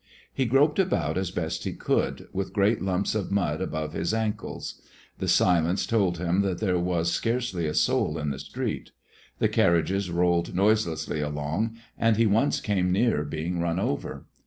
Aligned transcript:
He 0.33 0.45
groped 0.45 0.79
about 0.79 1.15
as 1.15 1.29
best 1.29 1.63
he 1.63 1.73
could, 1.73 2.27
with 2.33 2.53
great 2.53 2.81
lumps 2.81 3.13
of 3.13 3.29
mud 3.31 3.61
above 3.61 3.93
his 3.93 4.15
ankles. 4.15 4.81
The 5.19 5.27
silence 5.27 5.85
told 5.85 6.17
him 6.17 6.41
that 6.41 6.57
there 6.59 6.79
was 6.79 7.11
scarcely 7.11 7.67
a 7.67 7.75
soul 7.75 8.17
on 8.17 8.31
the 8.31 8.39
street. 8.39 8.93
The 9.37 9.47
carriages 9.47 10.09
rolled 10.09 10.55
noiselessly 10.55 11.21
along, 11.21 11.77
and 11.99 12.17
he 12.17 12.25
once 12.25 12.61
came 12.61 12.91
near 12.91 13.23
being 13.23 13.59
run 13.59 13.79
over. 13.79 14.25